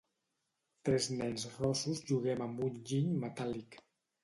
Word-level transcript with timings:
Tres 0.89 1.09
nens 1.19 1.45
rossos 1.59 2.03
juguem 2.13 2.43
amb 2.49 2.65
un 2.71 2.83
giny 2.95 3.15
metàl·lic. 3.27 3.81